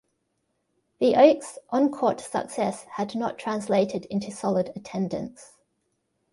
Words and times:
The 0.99 1.13
Oaks' 1.15 1.59
on-court 1.69 2.21
success 2.21 2.85
had 2.85 3.13
not 3.13 3.37
translated 3.37 4.05
into 4.05 4.31
solid 4.31 4.71
attendance. 4.75 5.53